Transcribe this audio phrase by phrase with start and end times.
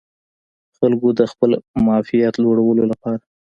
[0.77, 1.51] خلکو د خپل
[1.85, 3.23] معافیت لوړولو لپاره